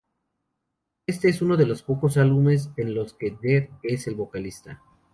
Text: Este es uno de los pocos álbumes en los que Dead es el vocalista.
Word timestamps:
Este 1.05 1.29
es 1.29 1.43
uno 1.43 1.55
de 1.57 1.67
los 1.67 1.83
pocos 1.83 2.17
álbumes 2.17 2.71
en 2.75 2.95
los 2.95 3.13
que 3.13 3.37
Dead 3.39 3.69
es 3.83 4.07
el 4.07 4.15
vocalista. 4.15 4.81